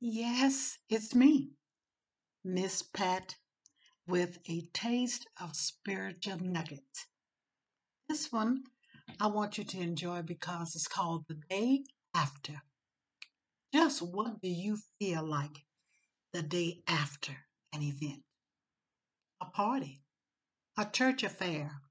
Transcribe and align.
Yes, 0.00 0.78
it's 0.88 1.12
me, 1.12 1.50
Miss 2.44 2.82
Pat, 2.82 3.34
with 4.06 4.38
a 4.48 4.60
taste 4.72 5.26
of 5.40 5.56
spiritual 5.56 6.38
nuggets. 6.38 7.06
This 8.08 8.30
one 8.30 8.62
I 9.18 9.26
want 9.26 9.58
you 9.58 9.64
to 9.64 9.80
enjoy 9.80 10.22
because 10.22 10.76
it's 10.76 10.86
called 10.86 11.24
The 11.26 11.34
Day 11.50 11.82
After. 12.14 12.62
Just 13.74 14.00
what 14.00 14.40
do 14.40 14.48
you 14.48 14.78
feel 15.00 15.26
like 15.26 15.66
the 16.32 16.42
day 16.44 16.80
after 16.86 17.36
an 17.72 17.82
event? 17.82 18.22
A 19.40 19.46
party, 19.46 20.04
a 20.78 20.86
church 20.86 21.24
affair, 21.24 21.82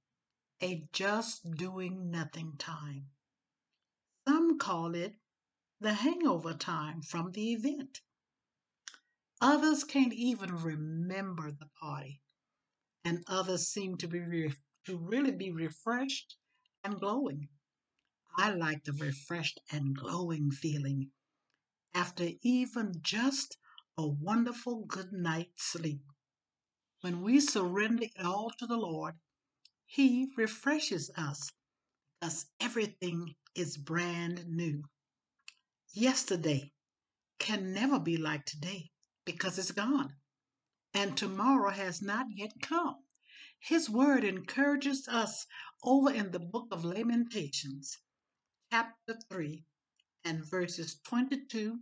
a 0.61 0.87
just 0.93 1.51
doing 1.51 2.09
nothing 2.09 2.55
time. 2.57 3.07
Some 4.25 4.57
call 4.57 4.95
it 4.95 5.15
the 5.79 5.93
hangover 5.93 6.53
time 6.53 7.01
from 7.01 7.31
the 7.31 7.53
event. 7.53 8.01
Others 9.41 9.83
can't 9.83 10.13
even 10.13 10.55
remember 10.55 11.51
the 11.51 11.69
party, 11.79 12.21
and 13.05 13.23
others 13.27 13.67
seem 13.67 13.97
to 13.97 14.07
be 14.07 14.19
re- 14.19 14.55
to 14.85 14.97
really 14.97 15.31
be 15.31 15.51
refreshed 15.51 16.37
and 16.83 16.99
glowing. 16.99 17.49
I 18.37 18.51
like 18.51 18.85
the 18.85 18.93
refreshed 18.93 19.59
and 19.71 19.95
glowing 19.95 20.51
feeling 20.51 21.11
after 21.93 22.31
even 22.43 23.01
just 23.01 23.57
a 23.97 24.07
wonderful 24.07 24.85
good 24.85 25.11
night's 25.13 25.63
sleep. 25.63 26.03
When 27.01 27.21
we 27.21 27.39
surrender 27.39 28.03
it 28.03 28.19
all 28.23 28.51
to 28.59 28.67
the 28.67 28.77
Lord, 28.77 29.15
He 29.85 30.31
refreshes 30.37 31.09
us 31.17 31.51
because 32.21 32.47
everything 32.59 33.35
is 33.55 33.77
brand 33.77 34.47
new. 34.47 34.83
Yesterday 35.93 36.73
can 37.39 37.73
never 37.73 37.99
be 37.99 38.17
like 38.17 38.45
today 38.45 38.91
because 39.25 39.57
it's 39.57 39.71
gone, 39.71 40.17
and 40.93 41.15
tomorrow 41.15 41.71
has 41.71 42.01
not 42.01 42.27
yet 42.35 42.51
come. 42.61 43.03
His 43.59 43.89
word 43.89 44.23
encourages 44.23 45.07
us 45.07 45.47
over 45.83 46.11
in 46.11 46.31
the 46.31 46.39
book 46.39 46.67
of 46.71 46.83
Lamentations, 46.83 47.99
chapter 48.69 49.17
3, 49.29 49.65
and 50.23 50.45
verses 50.45 50.99
22 51.05 51.79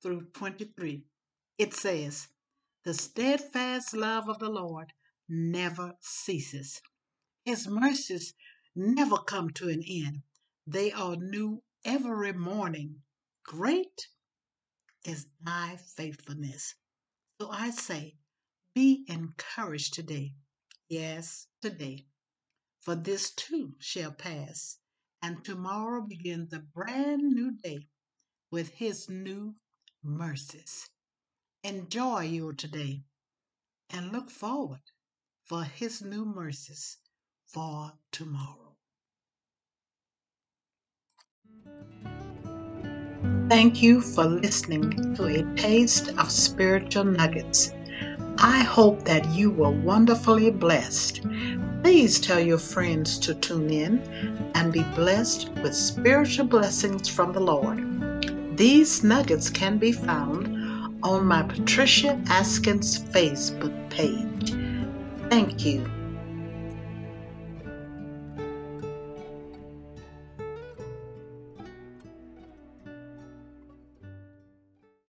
through 0.00 0.30
23. 0.30 1.04
It 1.58 1.74
says, 1.74 2.28
The 2.84 2.94
steadfast 2.94 3.92
love 3.92 4.28
of 4.28 4.38
the 4.38 4.50
Lord 4.50 4.92
never 5.28 5.96
ceases, 6.00 6.80
His 7.44 7.66
mercies 7.66 8.34
never 8.76 9.18
come 9.18 9.50
to 9.50 9.68
an 9.68 9.82
end. 9.82 10.22
They 10.66 10.92
are 10.92 11.16
new 11.16 11.62
every 11.84 12.32
morning. 12.32 13.02
Great 13.44 14.08
is 15.04 15.26
thy 15.40 15.76
faithfulness. 15.76 16.74
So 17.40 17.50
I 17.50 17.70
say, 17.70 18.16
be 18.74 19.04
encouraged 19.08 19.94
today. 19.94 20.34
Yes, 20.88 21.48
today. 21.60 22.06
For 22.80 22.94
this 22.94 23.32
too 23.32 23.74
shall 23.78 24.12
pass, 24.12 24.78
and 25.20 25.44
tomorrow 25.44 26.02
begins 26.06 26.52
a 26.52 26.60
brand 26.60 27.22
new 27.22 27.52
day 27.52 27.88
with 28.50 28.68
his 28.70 29.08
new 29.08 29.56
mercies. 30.02 30.88
Enjoy 31.64 32.22
your 32.22 32.52
today 32.52 33.04
and 33.90 34.12
look 34.12 34.30
forward 34.30 34.82
for 35.44 35.64
his 35.64 36.00
new 36.02 36.24
mercies 36.24 36.98
for 37.46 37.92
tomorrow. 38.12 38.61
Thank 43.52 43.82
you 43.82 44.00
for 44.00 44.24
listening 44.24 45.14
to 45.14 45.26
a 45.26 45.42
taste 45.56 46.08
of 46.16 46.30
spiritual 46.30 47.04
nuggets. 47.04 47.70
I 48.38 48.60
hope 48.60 49.04
that 49.04 49.28
you 49.28 49.50
were 49.50 49.68
wonderfully 49.70 50.50
blessed. 50.50 51.20
Please 51.82 52.18
tell 52.18 52.40
your 52.40 52.56
friends 52.56 53.18
to 53.18 53.34
tune 53.34 53.68
in 53.68 53.98
and 54.54 54.72
be 54.72 54.84
blessed 54.94 55.50
with 55.62 55.74
spiritual 55.74 56.46
blessings 56.46 57.10
from 57.10 57.34
the 57.34 57.40
Lord. 57.40 58.56
These 58.56 59.04
nuggets 59.04 59.50
can 59.50 59.76
be 59.76 59.92
found 59.92 60.96
on 61.02 61.26
my 61.26 61.42
Patricia 61.42 62.18
Askins 62.28 63.00
Facebook 63.12 63.74
page. 63.90 64.54
Thank 65.28 65.66
you 65.66 66.01